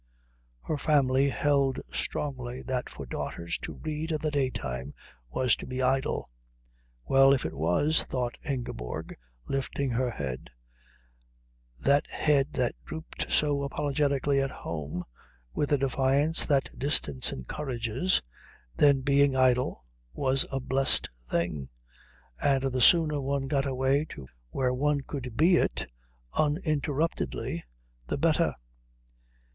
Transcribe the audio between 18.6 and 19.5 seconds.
then being